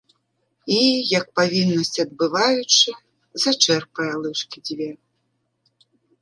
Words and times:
І, 0.75 0.77
як 1.19 1.25
павіннасць 1.39 2.01
адбываючы, 2.03 2.89
зачэрпае 3.45 4.09
лыжкі 4.25 4.57
дзве. 4.71 4.91